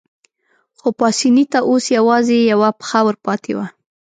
[0.79, 3.67] خو پاسیني ته اوس یوازې یوه پښه ورپاتې وه.